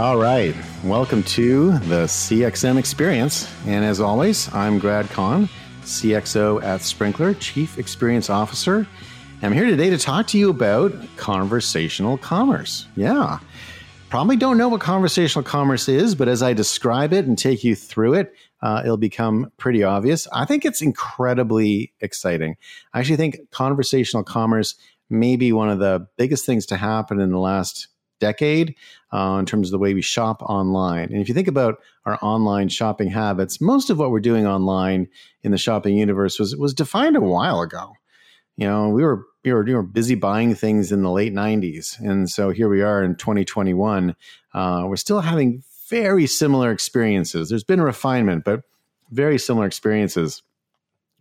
[0.00, 0.54] All right.
[0.82, 3.46] Welcome to the CXM experience.
[3.66, 5.46] And as always, I'm Grad Conn,
[5.82, 8.86] CXO at Sprinklr, Chief Experience Officer.
[9.42, 12.86] I'm here today to talk to you about conversational commerce.
[12.96, 13.40] Yeah.
[14.08, 17.76] Probably don't know what conversational commerce is, but as I describe it and take you
[17.76, 18.32] through it,
[18.62, 20.26] uh, it'll become pretty obvious.
[20.32, 22.56] I think it's incredibly exciting.
[22.94, 24.76] I actually think conversational commerce
[25.10, 27.88] may be one of the biggest things to happen in the last
[28.20, 28.76] decade
[29.12, 31.04] uh, in terms of the way we shop online.
[31.12, 35.08] And if you think about our online shopping habits, most of what we're doing online
[35.42, 37.92] in the shopping universe was was defined a while ago.
[38.56, 41.98] You know, we were we were, we were busy buying things in the late '90s,
[41.98, 44.14] and so here we are in 2021.
[44.52, 47.48] Uh, we're still having very similar experiences.
[47.48, 48.62] There's been refinement, but
[49.10, 50.42] very similar experiences.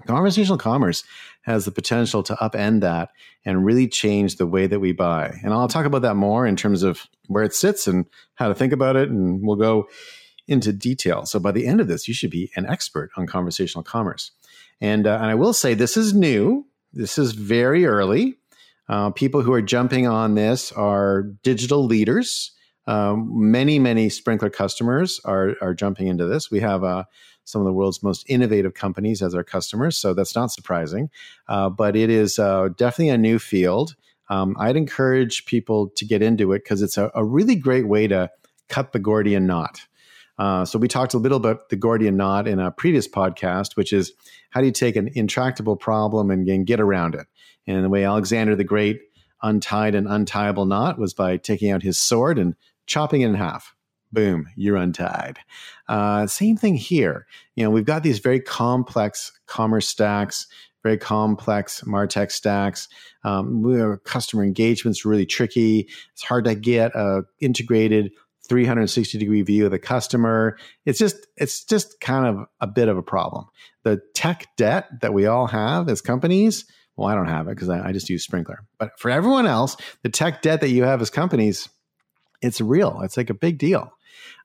[0.06, 1.04] Conversational commerce
[1.42, 3.10] has the potential to upend that
[3.46, 5.40] and really change the way that we buy.
[5.44, 8.06] And I'll talk about that more in terms of where it sits and
[8.36, 9.10] how to think about it.
[9.10, 9.88] And we'll go
[10.48, 11.26] into detail.
[11.26, 14.32] So by the end of this, you should be an expert on conversational commerce.
[14.82, 16.66] And, uh, and I will say this is new.
[16.94, 18.36] This is very early.
[18.88, 22.52] Uh, people who are jumping on this are digital leaders.
[22.90, 26.50] Um, many, many Sprinklr customers are, are jumping into this.
[26.50, 27.08] We have a
[27.44, 29.96] some of the world's most innovative companies as our customers.
[29.96, 31.10] So that's not surprising.
[31.48, 33.96] Uh, but it is uh, definitely a new field.
[34.30, 38.08] Um, I'd encourage people to get into it because it's a, a, really great way
[38.08, 38.30] to
[38.70, 39.82] cut the Gordian knot.
[40.38, 43.94] Uh, so we talked a little about the Gordian knot in a previous podcast, which
[43.94, 44.14] is
[44.52, 47.26] how do you take an intractable problem and, and get around it?
[47.66, 49.00] And the way Alexander the Great
[49.42, 52.56] untied an untieable knot was by taking out his sword and
[52.90, 53.74] chopping it in half
[54.12, 55.40] boom, you're untied.
[55.88, 57.28] Uh, same thing here.
[57.56, 60.48] You know, we've got these very complex commerce stacks,
[60.84, 62.88] very complex Martech stacks.
[63.24, 65.90] Um, customer engagement's really tricky.
[66.14, 68.12] It's hard to get a integrated
[68.48, 70.58] 360 degree view of the customer.
[70.86, 73.46] It's just it's just kind of a bit of a problem.
[73.84, 76.66] The tech debt that we all have as companies.
[76.96, 78.58] Well, I don't have it because I, I just use Sprinklr.
[78.78, 81.70] But for everyone else, the tech debt that you have as companies,
[82.42, 83.02] it's real.
[83.04, 83.94] It's like a big deal.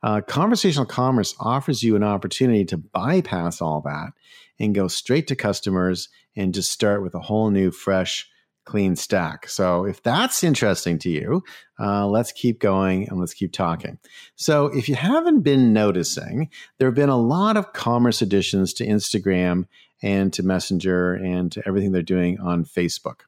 [0.03, 4.13] Uh, conversational commerce offers you an opportunity to bypass all that
[4.59, 8.29] and go straight to customers and just start with a whole new, fresh,
[8.65, 9.49] clean stack.
[9.49, 11.43] So, if that's interesting to you,
[11.79, 13.99] uh, let's keep going and let's keep talking.
[14.37, 18.87] So, if you haven't been noticing, there have been a lot of commerce additions to
[18.87, 19.67] Instagram
[20.03, 23.21] and to Messenger and to everything they're doing on Facebook.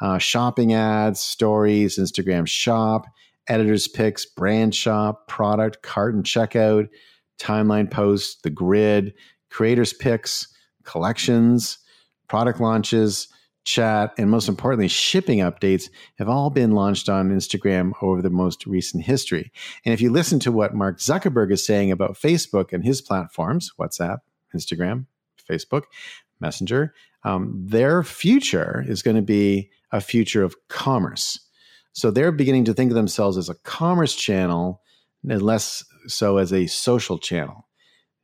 [0.00, 3.06] Uh, shopping ads, stories, Instagram shop,
[3.48, 6.88] editor's picks, brand shop, product, cart and checkout,
[7.38, 9.14] timeline posts, the grid,
[9.50, 10.48] creators picks,
[10.84, 11.78] collections,
[12.28, 13.28] product launches,
[13.64, 15.88] chat, and most importantly, shipping updates
[16.18, 19.52] have all been launched on Instagram over the most recent history.
[19.84, 23.70] And if you listen to what Mark Zuckerberg is saying about Facebook and his platforms,
[23.78, 24.18] WhatsApp,
[24.54, 25.06] Instagram,
[25.48, 25.84] Facebook,
[26.40, 26.94] Messenger,
[27.24, 31.38] um, their future is going to be a future of commerce.
[31.92, 34.82] So they're beginning to think of themselves as a commerce channel
[35.28, 37.68] and less so as a social channel.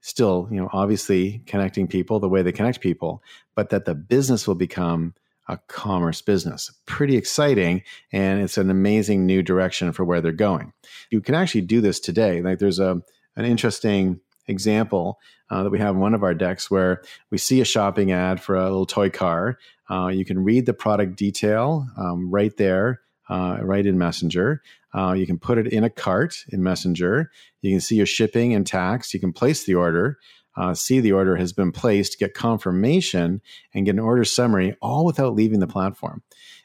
[0.01, 3.23] Still, you know, obviously connecting people the way they connect people,
[3.55, 5.15] but that the business will become
[5.49, 6.71] a commerce business.
[6.87, 10.73] Pretty exciting, and it's an amazing new direction for where they're going.
[11.11, 12.43] You can actually do this today.
[12.43, 13.03] Like there's a
[13.37, 15.19] an interesting example
[15.51, 18.41] uh, that we have in one of our decks where we see a shopping ad
[18.41, 19.59] for a little toy car.
[19.91, 24.63] Uh, you can read the product detail um, right there uh, right in Messenger.
[24.95, 27.31] Uh, you can put it in a cart in Messenger.
[27.61, 29.13] You can see your shipping and tax.
[29.13, 30.19] You can place the order,
[30.57, 33.41] uh, see the order has been placed, get confirmation,
[33.75, 36.23] and get an order summary, all without leaving the platform.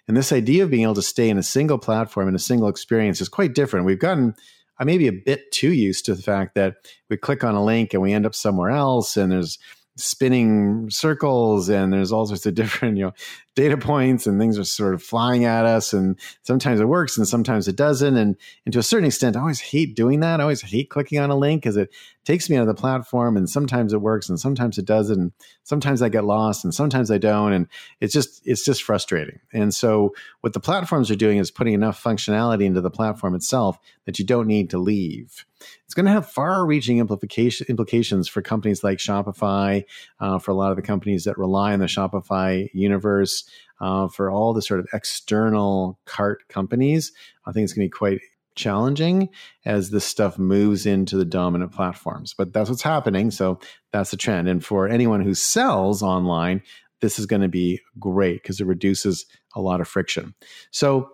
[0.07, 2.68] And this idea of being able to stay in a single platform in a single
[2.68, 3.85] experience is quite different.
[3.85, 4.35] We've gotten
[4.80, 6.78] I may be a bit too used to the fact that
[7.09, 9.59] we click on a link and we end up somewhere else, and there's
[9.95, 13.13] spinning circles and there's all sorts of different you know
[13.56, 17.28] data points and things are sort of flying at us and sometimes it works and
[17.28, 18.18] sometimes it doesn't.
[18.18, 18.36] And,
[18.66, 20.39] and to a certain extent i always hate doing that.
[20.39, 21.94] I always hate clicking on a link because it
[22.25, 25.31] takes me out of the platform and sometimes it works and sometimes it doesn't and
[25.63, 27.68] sometimes i get lost and sometimes i don't and
[28.00, 29.39] it's just it's just frustrating.
[29.54, 33.78] And so what the platforms are doing is putting enough functionality into the platform itself
[34.06, 35.45] that you don't need to leave.
[35.86, 39.83] It's going to have far-reaching implication, implications for companies like Shopify,
[40.19, 43.43] uh, for a lot of the companies that rely on the Shopify universe,
[43.80, 47.12] uh, for all the sort of external cart companies.
[47.45, 48.22] I think it's going to be quite
[48.56, 49.30] challenging
[49.66, 52.34] as this stuff moves into the dominant platforms.
[52.38, 53.31] But that's what's happening.
[53.31, 53.60] So
[53.92, 54.48] that's the trend.
[54.48, 56.62] And for anyone who sells online,
[57.01, 59.25] this is going to be great because it reduces
[59.56, 60.36] a lot of friction.
[60.72, 61.10] So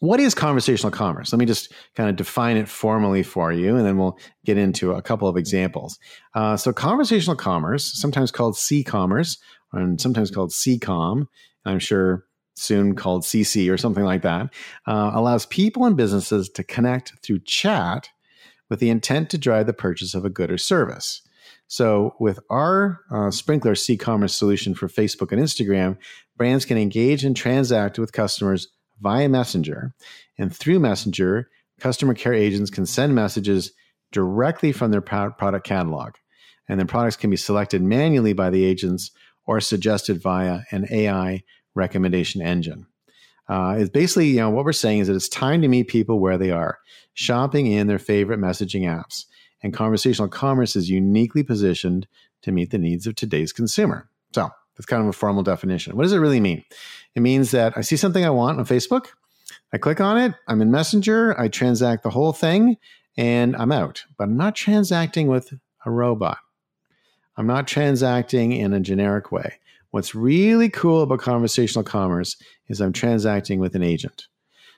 [0.00, 1.32] what is conversational commerce?
[1.32, 4.92] Let me just kind of define it formally for you, and then we'll get into
[4.92, 5.98] a couple of examples.
[6.34, 9.38] Uh, so, conversational commerce, sometimes called C commerce,
[9.72, 11.26] and sometimes called CCOM,
[11.64, 12.24] I'm sure
[12.54, 14.52] soon called CC or something like that,
[14.86, 18.08] uh, allows people and businesses to connect through chat
[18.68, 21.22] with the intent to drive the purchase of a good or service.
[21.66, 25.98] So, with our uh, Sprinklr C commerce solution for Facebook and Instagram,
[26.36, 28.68] brands can engage and transact with customers
[29.00, 29.94] via Messenger.
[30.38, 31.48] And through Messenger,
[31.80, 33.72] customer care agents can send messages
[34.12, 36.14] directly from their product catalog.
[36.68, 39.10] And then products can be selected manually by the agents
[39.46, 41.42] or suggested via an AI
[41.74, 42.86] recommendation engine.
[43.48, 46.20] Uh, it's basically, you know, what we're saying is that it's time to meet people
[46.20, 46.78] where they are,
[47.14, 49.24] shopping in their favorite messaging apps.
[49.62, 52.06] And conversational commerce is uniquely positioned
[52.42, 54.10] to meet the needs of today's consumer.
[54.34, 55.96] So that's kind of a formal definition.
[55.96, 56.64] What does it really mean?
[57.16, 59.08] It means that I see something I want on Facebook,
[59.72, 62.76] I click on it, I'm in Messenger, I transact the whole thing,
[63.16, 64.04] and I'm out.
[64.16, 65.52] But I'm not transacting with
[65.84, 66.38] a robot.
[67.36, 69.54] I'm not transacting in a generic way.
[69.90, 72.36] What's really cool about conversational commerce
[72.68, 74.28] is I'm transacting with an agent.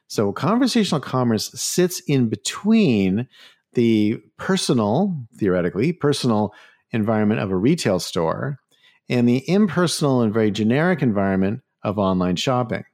[0.07, 3.29] So conversational commerce sits in between
[3.75, 6.55] the personal, theoretically, personal
[6.93, 8.60] environment of a retail store
[9.11, 12.85] and the impersonal and very generic environment of online shopping.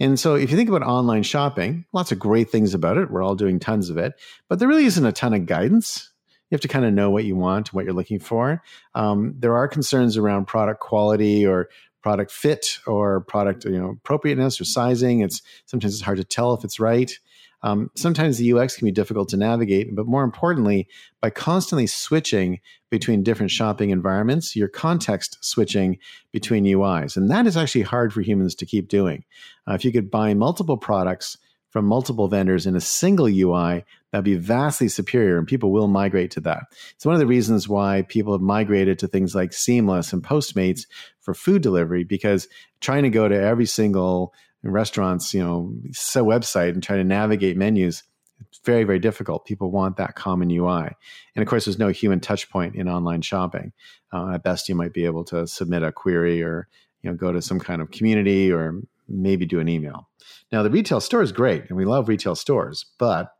[0.00, 3.10] And so, if you think about online shopping, lots of great things about it.
[3.10, 4.14] We're all doing tons of it,
[4.48, 6.10] but there really isn't a ton of guidance.
[6.50, 8.62] You have to kind of know what you want, what you're looking for.
[8.94, 11.68] Um, there are concerns around product quality or
[12.02, 15.20] product fit or product you know appropriateness or sizing.
[15.20, 17.16] It's sometimes it's hard to tell if it's right.
[17.64, 20.86] Um, sometimes the UX can be difficult to navigate, but more importantly,
[21.22, 25.98] by constantly switching between different shopping environments, you're context switching
[26.30, 27.16] between UIs.
[27.16, 29.24] And that is actually hard for humans to keep doing.
[29.66, 31.38] Uh, if you could buy multiple products
[31.70, 33.82] from multiple vendors in a single UI,
[34.12, 36.64] that'd be vastly superior, and people will migrate to that.
[36.94, 40.82] It's one of the reasons why people have migrated to things like Seamless and Postmates
[41.18, 42.46] for food delivery, because
[42.80, 44.34] trying to go to every single
[44.70, 48.02] restaurants, you know, so website and try to navigate menus.
[48.40, 49.46] It's very, very difficult.
[49.46, 50.88] People want that common UI.
[51.34, 53.72] And of course, there's no human touch point in online shopping.
[54.12, 56.68] Uh, at best, you might be able to submit a query or,
[57.02, 60.08] you know, go to some kind of community or maybe do an email.
[60.50, 63.32] Now, the retail store is great and we love retail stores, but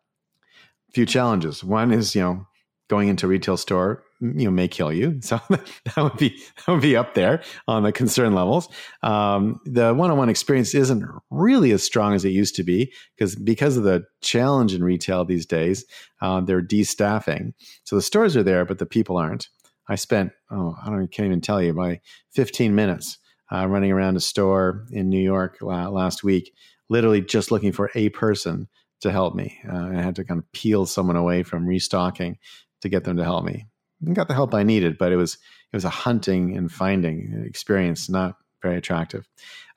[0.88, 1.64] a few challenges.
[1.64, 2.46] One is, you know,
[2.88, 5.20] going into a retail store you know may kill you.
[5.24, 8.68] So that would be that would be up there on the concern levels.
[9.02, 13.76] Um, the one-on-one experience isn't really as strong as it used to be because because
[13.76, 15.84] of the challenge in retail these days,
[16.22, 17.54] uh, they're de-staffing.
[17.84, 19.48] So the stores are there, but the people aren't.
[19.88, 22.00] I spent oh I don't can't even tell you by
[22.32, 23.18] 15 minutes
[23.52, 26.52] uh, running around a store in New York last week,
[26.88, 28.68] literally just looking for a person
[29.00, 29.58] to help me.
[29.70, 32.38] Uh, I had to kind of peel someone away from restocking
[32.80, 33.66] to get them to help me
[34.12, 38.08] got the help I needed, but it was it was a hunting and finding experience,
[38.08, 39.28] not very attractive.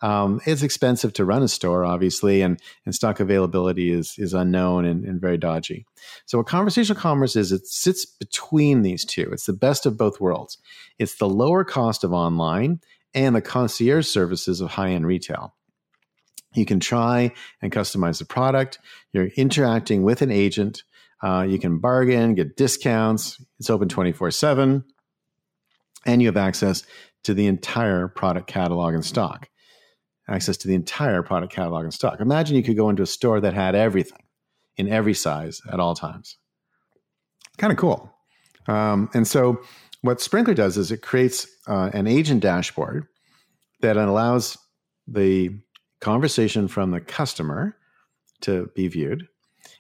[0.02, 4.86] Um, it's expensive to run a store, obviously, and, and stock availability is is unknown
[4.86, 5.86] and, and very dodgy.
[6.26, 9.30] So, what conversational commerce is, it sits between these two.
[9.32, 10.58] It's the best of both worlds.
[10.98, 12.80] It's the lower cost of online
[13.14, 15.56] and the concierge services of high end retail.
[16.54, 18.80] You can try and customize the product.
[19.14, 20.84] You're interacting with an agent
[21.24, 23.42] uh, you can bargain, get discounts.
[23.60, 24.84] It's open 24 7.
[26.06, 26.84] And you have access
[27.24, 29.50] to the entire product catalog and stock.
[30.30, 32.20] Access to the entire product catalog and stock.
[32.20, 34.24] Imagine you could go into a store that had everything
[34.76, 36.38] in every size at all times.
[37.58, 38.14] Kind of cool.
[38.68, 39.62] Um, and so,
[40.02, 43.08] what Sprinklr does is it creates uh, an agent dashboard
[43.82, 44.58] that allows
[45.08, 45.50] the
[46.02, 47.76] conversation from the customer
[48.42, 49.28] to be viewed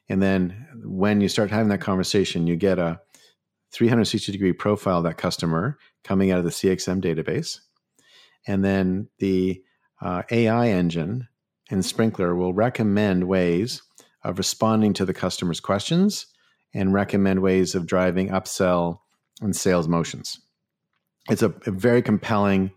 [0.09, 2.99] and then when you start having that conversation, you get a
[3.73, 7.59] 360 degree profile of that customer coming out of the CXM database.
[8.47, 9.61] And then the
[10.01, 11.27] uh, AI engine
[11.69, 13.81] in Sprinklr will recommend ways
[14.23, 16.27] of responding to the customer's questions
[16.73, 18.99] and recommend ways of driving upsell
[19.41, 20.39] and sales motions.
[21.29, 22.71] It's a, a very compelling,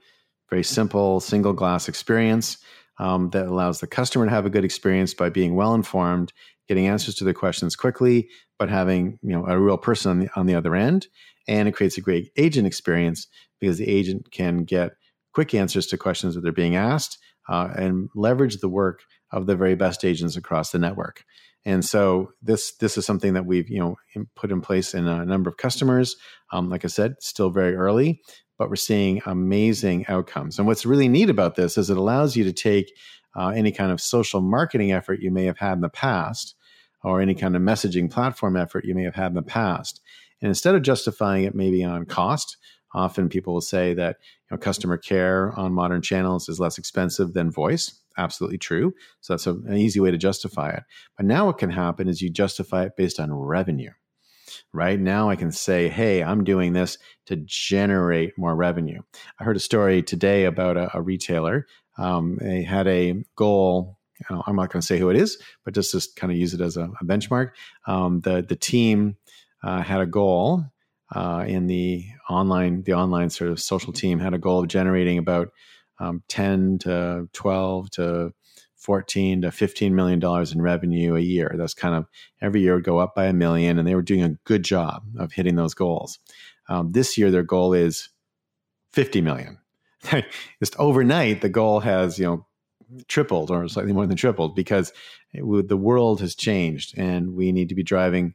[0.48, 2.58] very simple single glass experience
[2.98, 6.32] um, that allows the customer to have a good experience by being well informed
[6.70, 10.28] getting answers to their questions quickly, but having you know a real person on the
[10.36, 11.08] on the other end,
[11.48, 13.26] and it creates a great agent experience
[13.58, 14.92] because the agent can get
[15.34, 19.56] quick answers to questions that they're being asked uh, and leverage the work of the
[19.56, 21.24] very best agents across the network.
[21.64, 23.96] And so this this is something that we've you know
[24.36, 26.14] put in place in a number of customers.
[26.52, 28.20] Um, like I said, still very early,
[28.58, 30.56] but we're seeing amazing outcomes.
[30.56, 32.92] And what's really neat about this is it allows you to take
[33.36, 36.54] uh, any kind of social marketing effort you may have had in the past,
[37.02, 40.00] or any kind of messaging platform effort you may have had in the past.
[40.40, 42.56] And instead of justifying it maybe on cost,
[42.94, 44.16] often people will say that
[44.50, 48.00] you know, customer care on modern channels is less expensive than voice.
[48.18, 48.92] Absolutely true.
[49.20, 50.82] So that's a, an easy way to justify it.
[51.16, 53.90] But now what can happen is you justify it based on revenue.
[54.72, 59.00] Right now, I can say, hey, I'm doing this to generate more revenue.
[59.38, 61.66] I heard a story today about a, a retailer.
[61.96, 65.92] Um, they had a goal I'm not going to say who it is, but just
[65.92, 67.52] to kind of use it as a, a benchmark.
[67.86, 69.16] Um, the the team
[69.62, 70.64] uh, had a goal
[71.14, 75.18] uh, in the online the online sort of social team had a goal of generating
[75.18, 75.48] about
[75.98, 78.32] um, 10 to 12 to
[78.76, 81.54] 14 to 15 million dollars in revenue a year.
[81.56, 82.06] That's kind of
[82.40, 85.04] every year would go up by a million, and they were doing a good job
[85.18, 86.18] of hitting those goals.
[86.68, 88.08] Um, this year, their goal is
[88.92, 89.58] 50 million.
[90.58, 92.46] Just overnight, the goal has you know
[93.08, 94.92] tripled or slightly more than tripled because
[95.32, 98.34] the world has changed and we need to be driving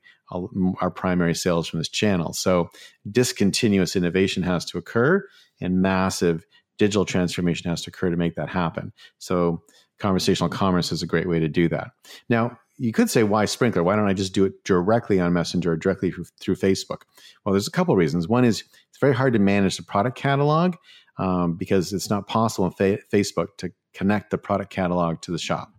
[0.81, 2.33] our primary sales from this channel.
[2.33, 2.69] So
[3.09, 5.25] discontinuous innovation has to occur
[5.61, 6.45] and massive
[6.77, 8.91] digital transformation has to occur to make that happen.
[9.17, 9.61] So
[9.99, 11.91] conversational commerce is a great way to do that.
[12.27, 13.85] Now, you could say, why Sprinklr?
[13.85, 17.03] Why don't I just do it directly on Messenger or directly through, through Facebook?
[17.45, 18.27] Well, there's a couple reasons.
[18.27, 20.75] One is it's very hard to manage the product catalog
[21.17, 25.39] um, because it's not possible in fa- Facebook to connect the product catalog to the
[25.39, 25.69] shop.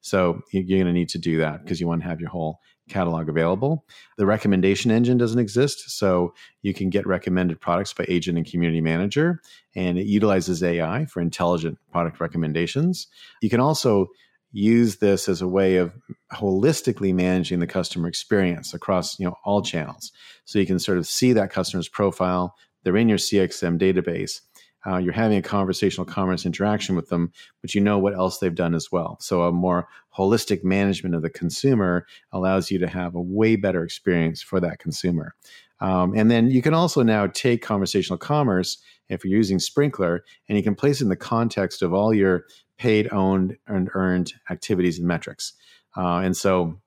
[0.00, 2.60] So you're going to need to do that because you want to have your whole
[2.88, 3.84] catalog available.
[4.16, 8.80] The recommendation engine doesn't exist, so you can get recommended products by agent and community
[8.80, 9.40] manager,
[9.74, 13.08] and it utilizes AI for intelligent product recommendations.
[13.42, 14.06] You can also
[14.52, 15.92] use this as a way of
[16.32, 20.12] holistically managing the customer experience across you know all channels
[20.44, 24.40] so you can sort of see that customer's profile they're in your cxm database
[24.86, 28.54] uh, you're having a conversational commerce interaction with them, but you know what else they've
[28.54, 29.16] done as well.
[29.20, 33.82] So a more holistic management of the consumer allows you to have a way better
[33.82, 35.34] experience for that consumer.
[35.80, 38.78] Um, and then you can also now take conversational commerce
[39.08, 42.44] if you're using Sprinklr, and you can place it in the context of all your
[42.78, 45.52] paid, owned, and earned activities and metrics.
[45.96, 46.78] Uh, and so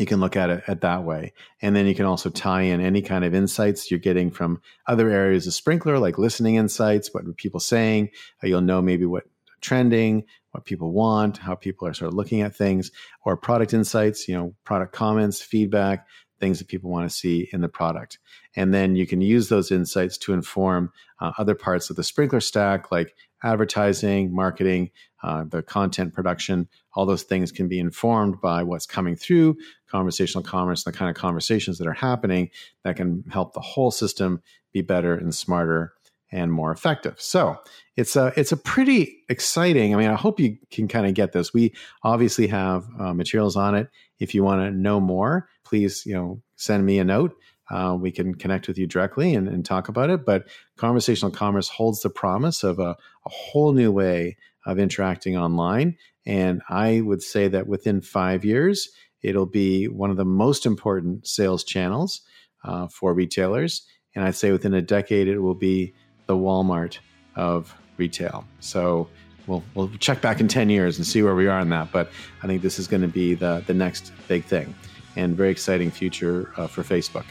[0.00, 1.34] you can look at it at that way.
[1.60, 5.10] And then you can also tie in any kind of insights you're getting from other
[5.10, 8.08] areas of Sprinklr, like listening insights, what are people saying.
[8.42, 9.24] Uh, you'll know maybe what
[9.60, 12.90] trending, what people want, how people are sort of looking at things,
[13.26, 16.06] or product insights, you know, product comments, feedback,
[16.40, 18.18] things that people want to see in the product.
[18.56, 22.42] And then you can use those insights to inform uh, other parts of the Sprinklr
[22.42, 24.90] stack, like advertising, marketing,
[25.22, 29.56] uh, the content production, all those things can be informed by what's coming through
[29.90, 32.50] conversational commerce and the kind of conversations that are happening
[32.84, 34.42] that can help the whole system
[34.72, 35.92] be better and smarter
[36.32, 37.20] and more effective.
[37.20, 37.58] So
[37.96, 39.94] it's a it's a pretty exciting.
[39.94, 41.52] I mean, I hope you can kind of get this.
[41.52, 43.88] We obviously have uh, materials on it.
[44.20, 47.34] If you want to know more, please you know send me a note.
[47.70, 50.26] Uh, we can connect with you directly and, and, talk about it.
[50.26, 52.96] But conversational commerce holds the promise of a,
[53.26, 54.36] a whole new way
[54.66, 55.96] of interacting online.
[56.26, 58.90] And I would say that within five years,
[59.22, 62.22] it'll be one of the most important sales channels
[62.64, 63.86] uh, for retailers.
[64.14, 65.94] And I'd say within a decade, it will be
[66.26, 66.98] the Walmart
[67.36, 68.44] of retail.
[68.58, 69.08] So
[69.46, 71.92] we'll, we'll check back in 10 years and see where we are on that.
[71.92, 72.10] But
[72.42, 74.74] I think this is going to be the, the next big thing
[75.16, 77.24] and very exciting future uh, for Facebook.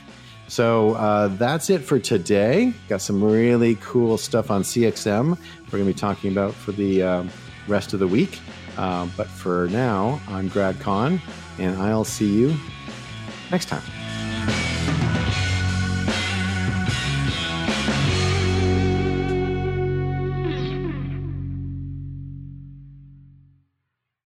[0.49, 2.73] So uh, that's it for today.
[2.89, 5.37] Got some really cool stuff on CXM
[5.71, 7.29] we're going to be talking about for the um,
[7.67, 8.39] rest of the week.
[8.77, 12.55] Uh, but for now, I'm Grad and I'll see you
[13.51, 13.83] next time.